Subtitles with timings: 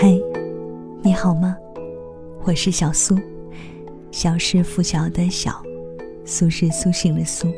[0.00, 0.16] 嗨，
[1.02, 1.56] 你好吗？
[2.44, 3.18] 我是小苏，
[4.12, 5.60] 小是拂晓的小，
[6.24, 7.48] 苏是苏醒的苏。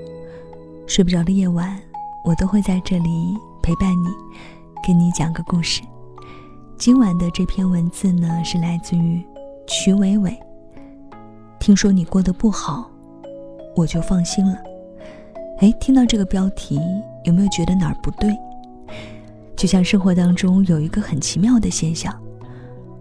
[0.87, 1.79] 睡不着的夜晚，
[2.24, 4.08] 我都会在这里陪伴你，
[4.82, 5.82] 给你讲个故事。
[6.79, 9.22] 今晚的这篇文字呢，是来自于
[9.67, 10.35] 曲伟伟。
[11.59, 12.91] 听说你过得不好，
[13.77, 14.57] 我就放心了。
[15.59, 16.80] 哎，听到这个标题，
[17.25, 18.34] 有没有觉得哪儿不对？
[19.55, 22.19] 就像生活当中有一个很奇妙的现象，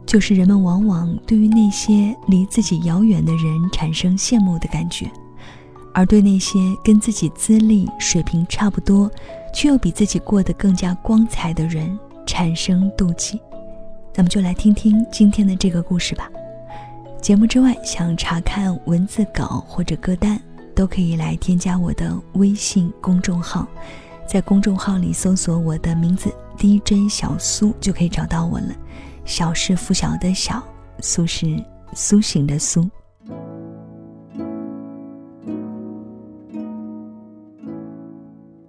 [0.10, 5.08] 就是人们往往对于那些离自己遥远的人产生羡慕的感觉，
[5.94, 9.08] 而对那些跟自己资历水平差不多，
[9.54, 13.40] 却又比自己过得更加光彩的人产生妒忌。
[14.12, 16.28] 咱们就来听听今天的这个故事吧。
[17.22, 20.42] 节目之外，想查看文字稿或者歌单，
[20.74, 23.68] 都可以来添加我的微信公众号，
[24.28, 26.34] 在公众号里搜索我的名字。
[26.58, 28.76] DJ 小苏就可以找到我了。
[29.30, 30.60] 小是拂晓的小，
[31.02, 32.90] 苏是苏醒的苏。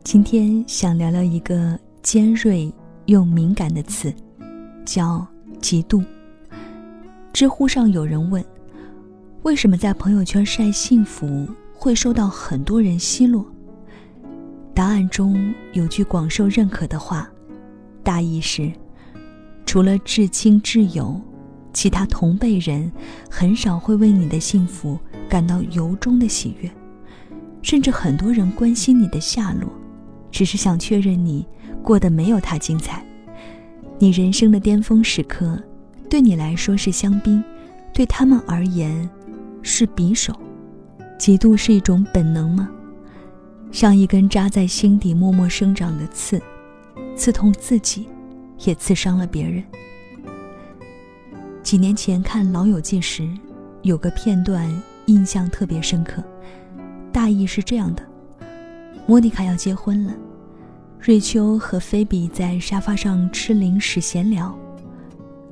[0.04, 2.70] 今天想聊聊一个尖锐
[3.06, 4.14] 又敏感的词，
[4.84, 5.26] 叫
[5.62, 6.04] 嫉妒。
[7.32, 8.44] 知乎上有人问：
[9.44, 13.46] 为什么在朋友圈晒幸福会受到很多人奚落？
[14.74, 17.26] 答案中有句广受认可的话。
[18.02, 18.70] 大意是，
[19.70, 21.20] 除了至亲至友，
[21.72, 22.90] 其他同辈人
[23.30, 26.68] 很少会为你的幸福感到由衷的喜悦，
[27.62, 29.70] 甚至很多人关心你的下落，
[30.32, 31.46] 只是想确认你
[31.84, 33.06] 过得没有他精彩。
[33.96, 35.56] 你人生的巅峰时刻，
[36.08, 37.40] 对你来说是香槟，
[37.94, 39.08] 对他们而言
[39.62, 40.34] 是匕首。
[41.16, 42.68] 嫉妒是一种本能吗？
[43.70, 46.42] 像一根扎在心底默默生长的刺。
[47.14, 48.08] 刺痛自己，
[48.64, 49.62] 也刺伤了别人。
[51.62, 53.28] 几年前看《老友记》时，
[53.82, 54.68] 有个片段
[55.06, 56.22] 印象特别深刻，
[57.12, 58.02] 大意是这样的：
[59.06, 60.14] 莫妮卡要结婚了，
[60.98, 64.56] 瑞秋和菲比在沙发上吃零食闲聊。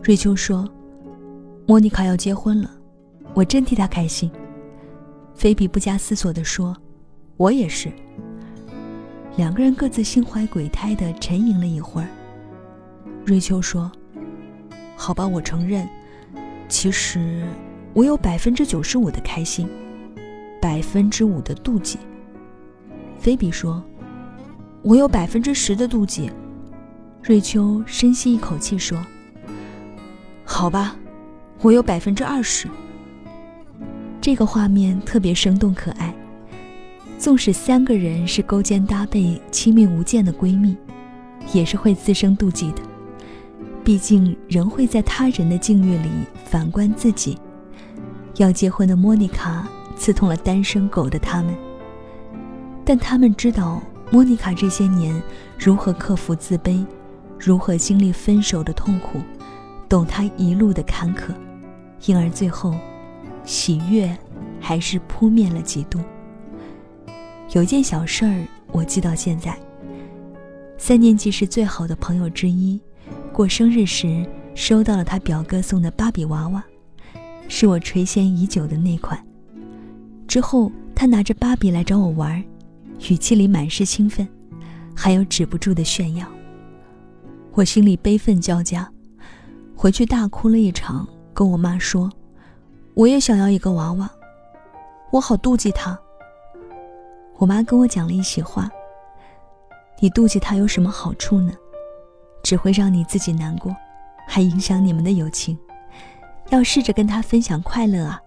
[0.02, 0.68] 瑞秋说
[1.66, 2.70] ：“莫妮卡要结婚了，
[3.34, 4.30] 我真替她开心。”
[5.34, 6.76] 菲比不加思索地说
[7.36, 7.92] ：“我也是。”
[9.36, 12.08] 两个人各自心怀鬼胎的沉吟了一会儿。
[13.28, 13.92] 瑞秋说
[14.96, 15.86] ：“好吧，我承认，
[16.66, 17.46] 其实
[17.92, 19.68] 我有百分之九十五的开心，
[20.62, 21.98] 百分之五的妒忌。”
[23.20, 23.84] 菲比说
[24.80, 26.30] ：“我有百分之十的妒忌。”
[27.22, 28.98] 瑞秋深吸一口气说
[30.42, 30.96] ：“好吧，
[31.60, 32.66] 我有百分之二十。”
[34.22, 36.14] 这个画面特别生动可爱。
[37.18, 40.74] 纵使三个人是勾肩搭背、亲密无间的闺蜜，
[41.52, 42.87] 也是会滋生妒忌的。
[43.88, 46.10] 毕竟人会在他人的境遇里
[46.44, 47.38] 反观自己。
[48.36, 49.66] 要结婚的莫妮卡
[49.96, 51.56] 刺痛了单身狗的他们，
[52.84, 55.18] 但他们知道莫妮卡这些年
[55.58, 56.84] 如何克服自卑，
[57.38, 59.22] 如何经历分手的痛苦，
[59.88, 61.32] 懂她一路的坎坷，
[62.04, 62.74] 因而最后，
[63.46, 64.14] 喜悦
[64.60, 65.98] 还是扑灭了嫉妒。
[67.54, 69.58] 有件小事儿我记到现在。
[70.76, 72.78] 三年级时最好的朋友之一，
[73.38, 74.26] 过生日时
[74.56, 76.60] 收到了他表哥送的芭比娃娃，
[77.46, 79.16] 是我垂涎已久的那款。
[80.26, 82.42] 之后他拿着芭比来找我玩，
[83.08, 84.26] 语气里满是兴奋，
[84.92, 86.26] 还有止不住的炫耀。
[87.52, 88.90] 我心里悲愤交加，
[89.76, 92.10] 回去大哭了一场，跟我妈说
[92.94, 94.10] ：“我也想要一个娃娃，
[95.12, 95.96] 我好妒忌他。”
[97.38, 98.68] 我妈跟我讲了一席话
[100.02, 101.52] ：“你妒忌他有什么好处呢？
[102.42, 103.74] 只会让你自己难过，
[104.26, 105.58] 还影响你们的友情。
[106.50, 108.20] 要试着跟他分享快乐啊！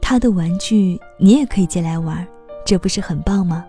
[0.00, 2.26] 他的玩具你也可以借来玩，
[2.66, 3.64] 这不是很棒吗？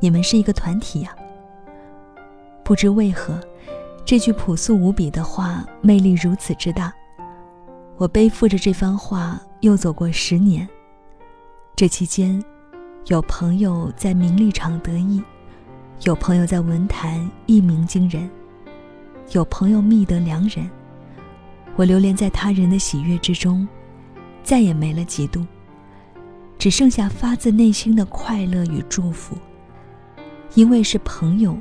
[0.00, 1.14] 你们是一个团体呀。”
[2.64, 3.40] 不知为何，
[4.04, 6.92] 这句朴素无比的话魅力如此之大。
[7.96, 10.68] 我背负着这番话又走过十年，
[11.76, 12.42] 这期间。
[13.06, 15.22] 有朋友在名利场得意，
[16.02, 18.28] 有朋友在文坛一鸣惊人，
[19.32, 20.68] 有朋友觅得良人。
[21.76, 23.66] 我流连在他人的喜悦之中，
[24.42, 25.46] 再也没了嫉妒，
[26.58, 29.36] 只剩下发自内心的快乐与祝福。
[30.54, 31.56] 因为是朋友，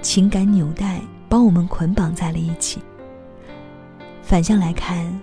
[0.00, 2.80] 情感纽带把我们捆绑在了一起。
[4.22, 5.18] 反向来看，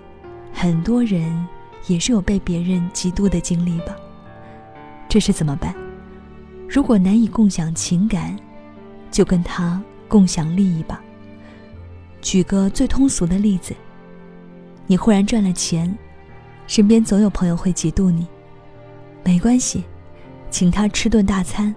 [0.52, 1.46] 很多人
[1.86, 3.96] 也是有被别人嫉妒的经历吧。
[5.08, 5.72] 这是怎么办？
[6.68, 8.36] 如果难以共享情感，
[9.10, 11.00] 就跟他共享利益吧。
[12.26, 13.72] 举个最通俗的例子，
[14.88, 15.96] 你忽然赚了钱，
[16.66, 18.26] 身边总有朋友会嫉妒你。
[19.22, 19.84] 没关系，
[20.50, 21.72] 请他吃顿大餐，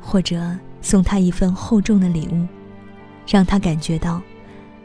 [0.00, 2.46] 或者送他一份厚重的礼物，
[3.26, 4.22] 让他感觉到，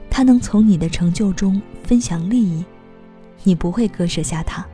[0.10, 2.65] 他能从你的成就中分享利益，
[3.44, 4.65] 你不会割舍下他。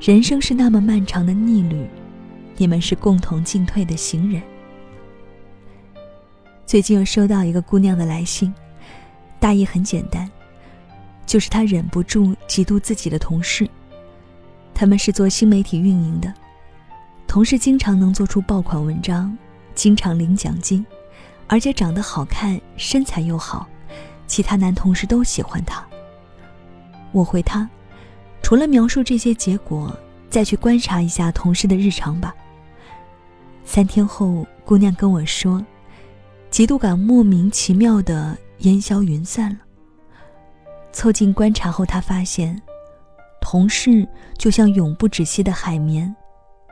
[0.00, 1.84] 人生是那么漫长的逆旅，
[2.58, 4.40] 你们是共同进退的行人。
[6.64, 8.54] 最近又收到一个姑娘的来信，
[9.42, 10.30] 大意很简单，
[11.26, 13.68] 就是他忍不住嫉妒自己的同事。
[14.72, 16.32] 他们是做新媒体运营的，
[17.26, 19.36] 同事经常能做出爆款文章，
[19.74, 20.86] 经常领奖金，
[21.48, 23.66] 而且长得好看，身材又好，
[24.28, 25.84] 其他男同事都喜欢他。
[27.10, 27.68] 我回他，
[28.44, 29.92] 除了描述这些结果，
[30.30, 32.32] 再去观察一下同事的日常吧。
[33.64, 35.66] 三天后，姑娘跟我说，
[36.48, 39.58] 嫉妒感莫名其妙的烟消云散了。
[40.92, 42.60] 凑近观察后，他发现。
[43.40, 44.06] 同事
[44.38, 46.14] 就像永不止息的海绵，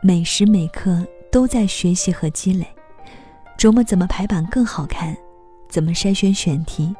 [0.03, 2.65] 每时每刻都在学习和积累，
[3.59, 5.17] 琢磨怎么排版更好看，
[5.69, 6.95] 怎么筛选选题，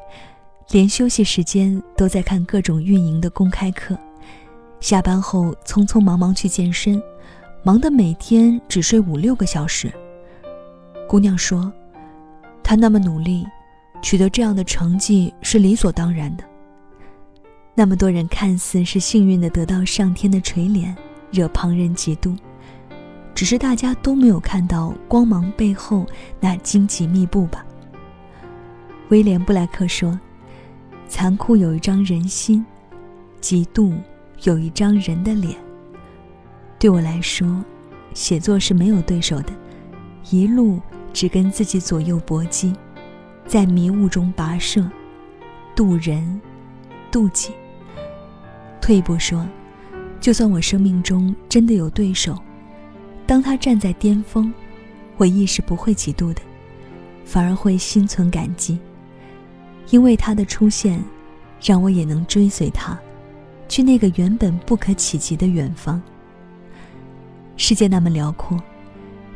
[0.71, 3.97] 连休息时间都在看各种运营的公开课。
[4.81, 7.01] 下班后匆匆忙忙去健身，
[7.63, 9.93] 忙得每天只睡五六个小时。
[11.07, 11.73] 姑娘说
[12.65, 13.47] ：“她那么努力，
[14.03, 16.45] 取得这样的成绩是理所当然的。”
[17.75, 20.95] 那么多人看似是幸运的得到上天的垂怜，
[21.31, 22.37] 惹旁人嫉妒，
[23.35, 26.05] 只是大家都没有看到光芒背后
[26.41, 27.65] 那荆棘密布吧。
[29.09, 30.19] 威廉布莱克说
[31.09, 32.65] ：“残酷有一张人心，
[33.41, 33.93] 嫉妒
[34.43, 35.57] 有一张人的脸。”
[36.79, 37.65] 对我来说，
[38.15, 39.53] 写作是没有对手的，
[40.31, 40.81] 一路
[41.13, 42.75] 只跟自己左右搏击，
[43.51, 44.89] 在迷雾中跋涉，
[45.75, 46.41] 渡人，
[47.11, 47.51] 渡己。
[48.81, 49.45] 退一步说，
[50.21, 52.41] 就算我生命中真的有对手，
[53.27, 54.55] 当他站在巅峰，
[55.17, 56.41] 我亦是不会嫉妒的，
[57.25, 58.79] 反而会心存感激，
[59.89, 61.03] 因为他的出现，
[61.61, 62.97] 让我也能追随他，
[63.69, 66.01] 去那个原本不可企及的远方。
[67.57, 68.57] 世界那么辽阔，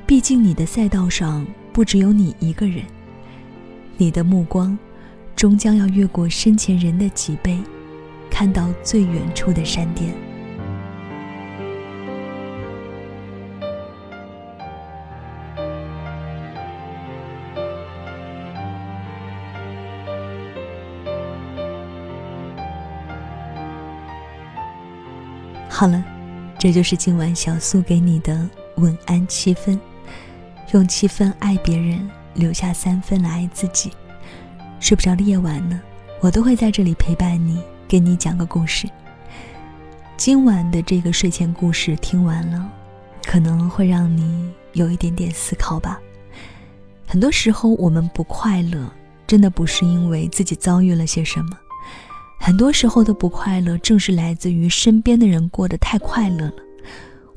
[0.07, 2.85] 毕竟你的赛道上不只有你一个人，
[3.97, 4.79] 你的目光，
[5.37, 7.59] 终将要越过身前人的脊背。
[8.31, 10.13] 看到最远处的山巅。
[25.69, 26.03] 好了，
[26.59, 28.49] 这就是今晚小苏给你的
[28.79, 29.81] 晚安七分。
[30.73, 33.91] 用七分爱别人，留下三分来爱自己。
[34.81, 35.81] 睡不着的夜晚呢，
[36.21, 37.63] 我都会在这里陪伴你。
[37.87, 38.89] 给你讲个故事。
[40.17, 42.67] 今晚的这个睡前故事听完了，
[43.25, 46.01] 可能会让你有一点点思考吧。
[47.07, 48.91] 很多时候，我们不快乐，
[49.27, 51.51] 真的不是因为自己遭遇了些什么，
[52.41, 56.55] 很多时候的不快乐，正是来自于身边的人过得太快乐了。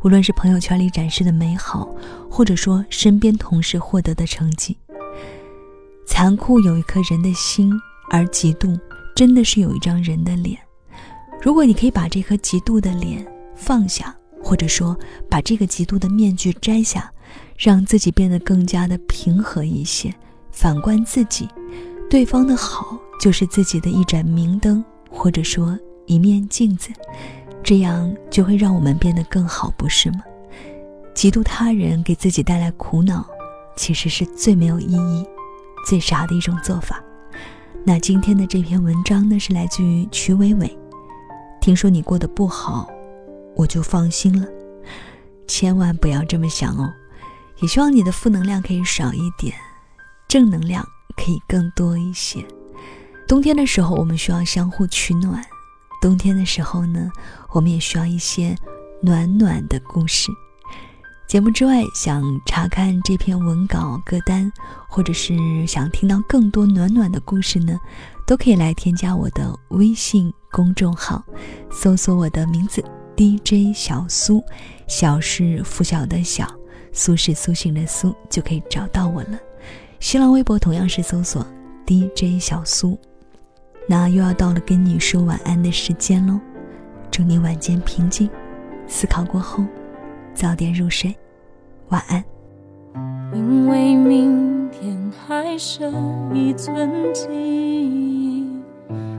[0.04, 1.90] 无论是朋友圈里展示的美好，
[2.32, 4.78] 或者说身边同事获得的成绩，
[6.08, 7.72] 残酷有一颗人的心，
[8.10, 8.80] 而嫉妒。
[9.16, 10.60] 真的是有一张人的脸，
[11.42, 14.96] 如果你可以把这颗嫉妒的脸放下，或者说
[15.28, 17.12] 把这个嫉妒的面具摘下，
[17.58, 20.14] 让自己变得更加的平和一些。
[20.52, 21.50] 反观自己，
[22.08, 26.92] 对方的好就是自己的一盏明灯，或者说一面镜子，
[27.64, 30.20] 这样就会让我们变得更好，不是吗？
[31.16, 33.26] 嫉妒他人给自己带来苦恼，
[33.76, 35.26] 其实是最没有意义、
[35.88, 37.02] 最傻的一种做法。
[37.86, 40.78] 那今天的这篇文章呢，是来自于曲伟伟。
[41.62, 42.90] 听说你过得不好，
[43.56, 44.46] 我就放心了。
[45.48, 46.94] 千万不要这么想哦。
[47.62, 49.56] 也希望你的负能量可以少一点，
[50.28, 52.46] 正能量可以更多一些。
[53.26, 55.42] 冬天的时候，我们需要相互取暖。
[56.02, 57.10] 冬天的时候呢，
[57.52, 58.54] 我们也需要一些
[59.02, 60.30] 暖暖的故事。
[61.28, 64.50] 节目之外，想查看这篇文稿歌单，
[64.88, 65.36] 或者是
[65.68, 67.78] 想听到更多暖暖的故事呢，
[68.26, 71.22] 都可以来添加我的微信公众号，
[71.70, 72.82] 搜索我的名字
[73.18, 74.42] DJ 小苏，
[74.88, 76.50] 小是拂晓的小，
[76.94, 79.38] 苏是苏醒的苏，就可以找到我了。
[80.00, 81.46] 新浪微博同样是搜索
[81.86, 82.98] DJ 小苏。
[83.86, 86.40] 那又要到了跟你说晚安的时间喽，
[87.12, 88.30] 祝你晚间平静，
[88.88, 89.66] 思考过后。
[90.38, 91.18] 早点入睡，
[91.90, 92.24] 晚安。
[93.34, 98.48] 因为明天还剩一寸记忆，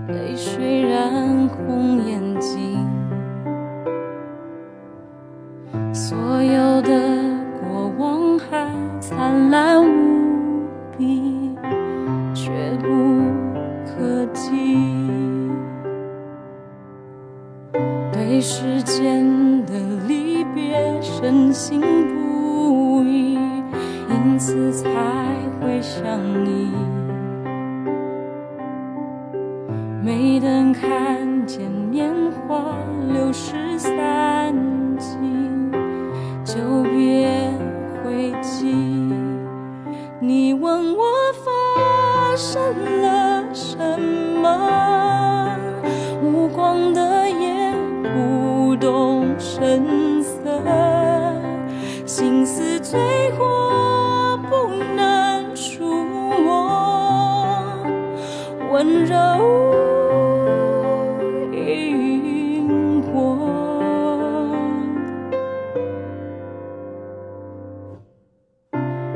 [0.07, 2.28] 泪水染红眼。
[26.59, 26.71] 相依。
[30.03, 32.75] 没等看见年华
[33.13, 34.55] 流逝散
[34.99, 35.71] 尽，
[36.45, 37.29] 就别
[38.03, 38.75] 回击。
[40.21, 41.05] 你问我
[41.45, 42.61] 发生
[43.03, 43.79] 了什
[44.41, 45.57] 么？
[46.23, 47.73] 无光的夜，
[48.03, 50.63] 不动声色，
[52.05, 52.99] 心思醉
[53.39, 55.98] 过，不能说，
[58.79, 59.17] 温柔。
[61.53, 63.37] 因果，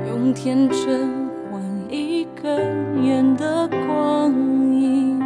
[0.09, 4.33] 用天真换一根烟的光
[4.75, 5.23] 阴，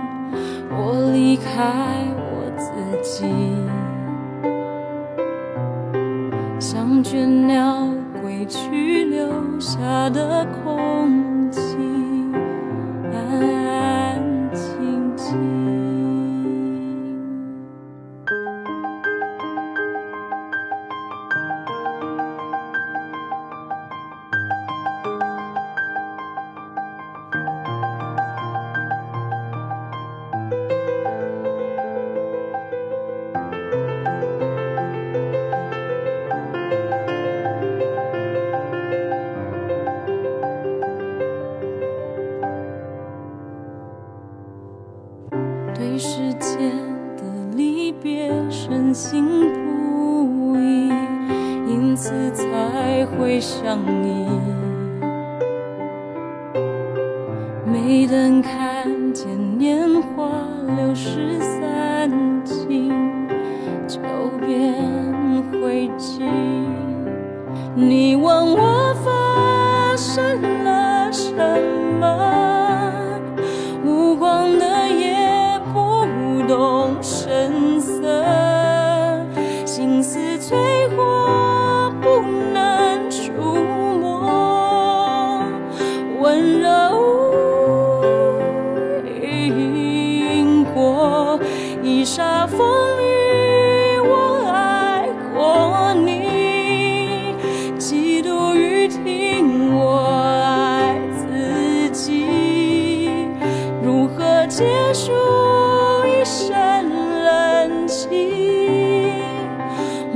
[0.69, 2.71] 我离开我自
[3.02, 3.25] 己，
[6.61, 7.88] 像倦鸟
[8.21, 11.78] 归去留下的空气，
[57.66, 59.26] 没等看见
[59.58, 60.30] 年华
[60.76, 62.11] 流逝散
[62.44, 62.92] 尽，
[63.88, 63.99] 就
[64.46, 64.73] 变
[65.50, 66.23] 灰烬。
[67.75, 71.35] 你问我发生了什
[72.00, 72.36] 么？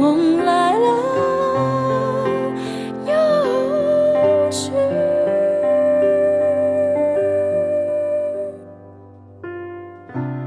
[0.00, 0.86] 梦来了
[3.04, 3.12] 又
[4.50, 4.72] 去，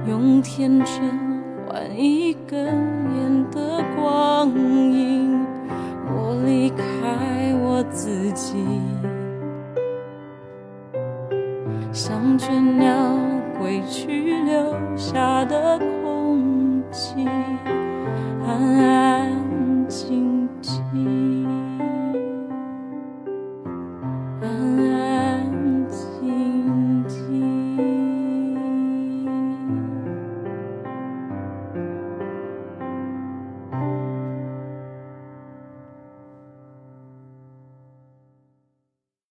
[0.10, 0.96] 用天真
[1.68, 5.46] 换一根烟的光阴，
[6.08, 8.66] 我离开我自己。
[11.92, 12.92] 像倦鸟
[13.60, 17.28] 归去留下的空气，
[18.48, 19.03] 安安
[20.94, 21.33] Mm-hmm.